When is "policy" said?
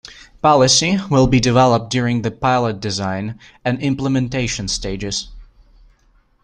0.41-0.97